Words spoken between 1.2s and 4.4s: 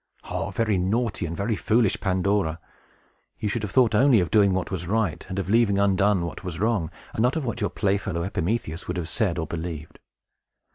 and very foolish Pandora! You should have thought only of